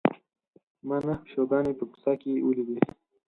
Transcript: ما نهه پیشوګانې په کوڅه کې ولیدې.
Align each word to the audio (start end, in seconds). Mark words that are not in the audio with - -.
ما 0.87 0.97
نهه 1.05 1.17
پیشوګانې 1.23 1.73
په 1.77 1.83
کوڅه 1.89 2.13
کې 2.21 2.43
ولیدې. 2.45 2.77